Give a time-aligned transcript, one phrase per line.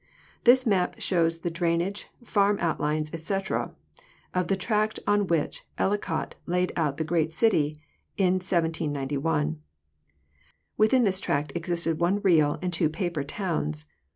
[0.45, 3.75] This map shows the drainage, farm outlines, etc,
[4.33, 7.79] of the tract on which Ellicott laid out a great city
[8.17, 9.61] in 1791.
[10.75, 13.85] Within this tract existed one real and two paper towns.